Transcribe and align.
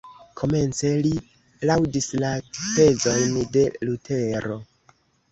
Komence 0.39 0.89
li 1.07 1.09
laŭdis 1.69 2.07
la 2.23 2.31
tezojn 2.61 3.35
de 3.57 3.67
Lutero. 3.91 4.57